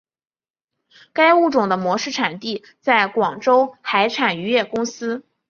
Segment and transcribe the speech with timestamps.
[1.13, 5.23] 该物种的模式产地在广州海产渔业公司。